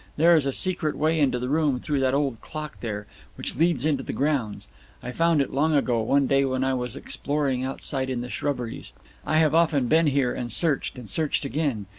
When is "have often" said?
9.37-9.87